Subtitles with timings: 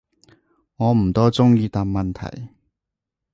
[0.77, 2.55] 我唔多中意答問題